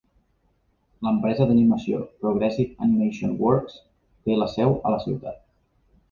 [1.07, 3.75] L'empresa d'animació Progressive Animation Works
[4.29, 5.37] té la seu a la ciutat.